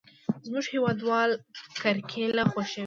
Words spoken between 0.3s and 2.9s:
زموږ هېوادوال کرکېله خوښوي.